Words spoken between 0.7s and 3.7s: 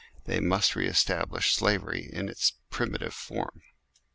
re establish slavery in its primitive form.